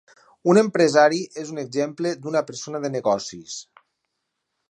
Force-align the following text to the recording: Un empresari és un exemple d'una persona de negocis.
Un 0.53 0.59
empresari 0.61 1.19
és 1.41 1.51
un 1.55 1.61
exemple 1.65 2.15
d'una 2.25 2.43
persona 2.49 2.83
de 2.87 2.93
negocis. 2.97 3.59